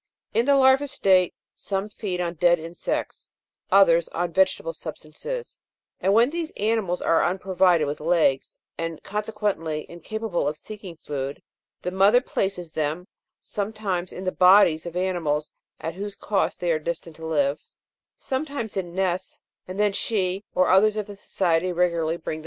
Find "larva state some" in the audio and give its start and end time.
0.57-1.87